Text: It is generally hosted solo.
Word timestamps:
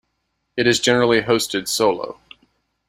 It 0.57 0.65
is 0.65 0.79
generally 0.79 1.21
hosted 1.21 1.67
solo. 1.67 2.19